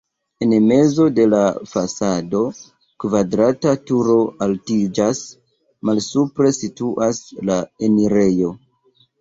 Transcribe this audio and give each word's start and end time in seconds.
En 0.43 0.53
mezo 0.69 1.03
de 1.17 1.25
la 1.33 1.41
fasado 1.73 2.41
kvadrata 3.03 3.73
turo 3.91 4.15
altiĝas, 4.47 5.23
malsupre 5.91 6.53
situas 6.63 7.21
la 7.53 7.63
enirejo. 7.91 8.53